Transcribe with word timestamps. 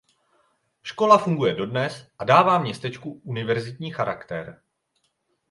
Škola 0.83 1.17
funguje 1.17 1.53
dodnes 1.53 2.07
a 2.19 2.23
dává 2.23 2.59
městečku 2.59 3.21
univerzitní 3.23 3.91
charakter. 3.91 4.61